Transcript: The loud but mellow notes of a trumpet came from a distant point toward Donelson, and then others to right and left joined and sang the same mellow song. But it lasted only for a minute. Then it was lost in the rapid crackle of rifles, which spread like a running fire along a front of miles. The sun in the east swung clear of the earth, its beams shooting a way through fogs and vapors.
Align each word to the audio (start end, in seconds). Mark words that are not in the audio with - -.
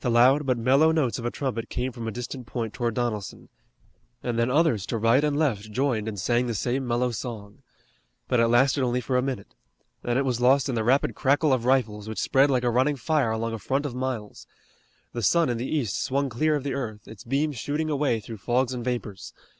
The 0.00 0.10
loud 0.10 0.44
but 0.44 0.58
mellow 0.58 0.90
notes 0.90 1.20
of 1.20 1.24
a 1.24 1.30
trumpet 1.30 1.68
came 1.68 1.92
from 1.92 2.08
a 2.08 2.10
distant 2.10 2.48
point 2.48 2.74
toward 2.74 2.94
Donelson, 2.96 3.48
and 4.20 4.36
then 4.36 4.50
others 4.50 4.84
to 4.86 4.98
right 4.98 5.22
and 5.22 5.36
left 5.38 5.70
joined 5.70 6.08
and 6.08 6.18
sang 6.18 6.48
the 6.48 6.52
same 6.54 6.84
mellow 6.84 7.12
song. 7.12 7.62
But 8.26 8.40
it 8.40 8.48
lasted 8.48 8.82
only 8.82 9.00
for 9.00 9.16
a 9.16 9.22
minute. 9.22 9.54
Then 10.02 10.18
it 10.18 10.24
was 10.24 10.40
lost 10.40 10.68
in 10.68 10.74
the 10.74 10.82
rapid 10.82 11.14
crackle 11.14 11.52
of 11.52 11.64
rifles, 11.64 12.08
which 12.08 12.18
spread 12.18 12.50
like 12.50 12.64
a 12.64 12.70
running 12.70 12.96
fire 12.96 13.30
along 13.30 13.52
a 13.52 13.60
front 13.60 13.86
of 13.86 13.94
miles. 13.94 14.48
The 15.12 15.22
sun 15.22 15.48
in 15.48 15.58
the 15.58 15.70
east 15.76 16.02
swung 16.02 16.28
clear 16.28 16.56
of 16.56 16.64
the 16.64 16.74
earth, 16.74 17.06
its 17.06 17.22
beams 17.22 17.56
shooting 17.56 17.88
a 17.88 17.94
way 17.94 18.18
through 18.18 18.38
fogs 18.38 18.74
and 18.74 18.84
vapors. 18.84 19.32